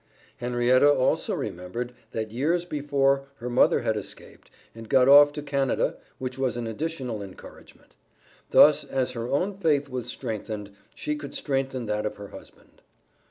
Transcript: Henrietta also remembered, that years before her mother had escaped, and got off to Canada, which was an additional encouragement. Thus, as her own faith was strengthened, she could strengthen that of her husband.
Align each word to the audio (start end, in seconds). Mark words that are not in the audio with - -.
Henrietta 0.37 0.91
also 0.91 1.35
remembered, 1.35 1.93
that 2.09 2.31
years 2.31 2.65
before 2.65 3.27
her 3.35 3.51
mother 3.51 3.81
had 3.81 3.95
escaped, 3.95 4.49
and 4.73 4.89
got 4.89 5.07
off 5.07 5.31
to 5.33 5.43
Canada, 5.43 5.95
which 6.17 6.39
was 6.39 6.57
an 6.57 6.65
additional 6.65 7.21
encouragement. 7.21 7.95
Thus, 8.49 8.83
as 8.83 9.11
her 9.11 9.27
own 9.27 9.57
faith 9.59 9.89
was 9.89 10.07
strengthened, 10.07 10.71
she 10.95 11.15
could 11.15 11.35
strengthen 11.35 11.85
that 11.85 12.07
of 12.07 12.15
her 12.15 12.29
husband. 12.29 12.81